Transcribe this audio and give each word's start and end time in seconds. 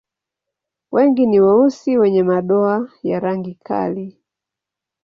Wengi 0.91 1.25
ni 1.27 1.39
weusi 1.39 1.97
wenye 1.97 2.23
madoa 2.23 2.89
ya 3.03 3.19
rangi 3.19 3.53
kali. 3.63 4.19